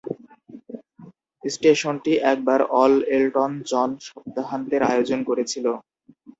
[1.43, 5.65] স্টেশনটি একবার অল-এলটন জন সপ্তাহান্তের আয়োজন করেছিল।